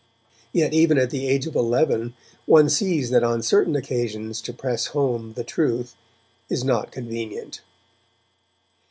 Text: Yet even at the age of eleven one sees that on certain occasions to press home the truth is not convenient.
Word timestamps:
Yet 0.51 0.73
even 0.73 0.97
at 0.97 1.11
the 1.11 1.27
age 1.27 1.45
of 1.45 1.55
eleven 1.55 2.15
one 2.47 2.69
sees 2.69 3.11
that 3.11 3.23
on 3.23 3.43
certain 3.43 3.75
occasions 3.75 4.41
to 4.41 4.51
press 4.51 4.87
home 4.87 5.33
the 5.33 5.43
truth 5.43 5.95
is 6.49 6.63
not 6.63 6.91
convenient. 6.91 7.61